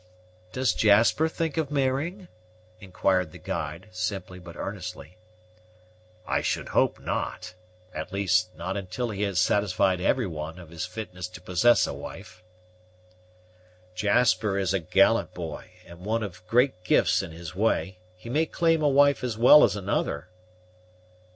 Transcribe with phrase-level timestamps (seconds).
[0.51, 2.27] "Does Jasper think of marrying?"
[2.79, 5.19] inquired the guide, simply but earnestly.
[6.25, 7.53] "I should hope not
[7.93, 11.93] at least, not until he has satisfied every one of his fitness to possess a
[11.93, 12.41] wife."
[13.93, 18.47] "Jasper is a gallant boy, and one of great gifts in his way; he may
[18.47, 20.29] claim a wife as well as another."